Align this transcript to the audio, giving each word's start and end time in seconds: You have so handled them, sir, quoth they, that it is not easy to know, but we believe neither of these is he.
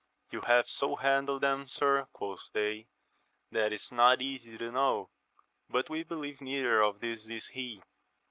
You 0.31 0.41
have 0.47 0.67
so 0.67 0.95
handled 0.95 1.41
them, 1.41 1.67
sir, 1.67 2.07
quoth 2.11 2.49
they, 2.53 2.87
that 3.51 3.71
it 3.71 3.73
is 3.73 3.91
not 3.91 4.19
easy 4.19 4.57
to 4.57 4.71
know, 4.71 5.11
but 5.69 5.91
we 5.91 6.01
believe 6.01 6.41
neither 6.41 6.81
of 6.81 7.01
these 7.01 7.29
is 7.29 7.49
he. 7.49 7.83